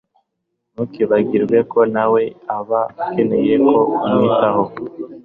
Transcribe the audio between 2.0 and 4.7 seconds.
we aba akeneye ko umwitaho